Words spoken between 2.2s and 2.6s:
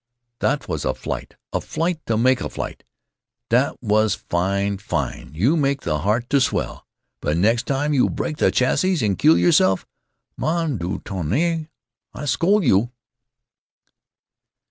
a